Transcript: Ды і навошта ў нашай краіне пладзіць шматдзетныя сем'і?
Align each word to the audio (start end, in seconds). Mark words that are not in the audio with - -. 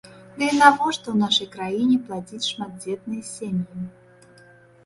Ды 0.37 0.45
і 0.51 0.53
навошта 0.61 1.03
ў 1.11 1.17
нашай 1.23 1.49
краіне 1.55 1.97
пладзіць 2.07 2.49
шматдзетныя 2.51 3.23
сем'і? 3.29 3.87